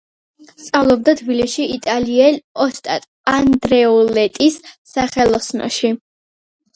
[0.67, 4.57] სწავლობდა თბილისში იტალიელ ოსტატ ანდრეოლეტის
[4.93, 5.93] სახელოსნოში.